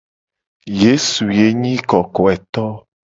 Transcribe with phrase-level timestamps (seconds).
[0.81, 2.67] Yesu ye nyi kokoeto.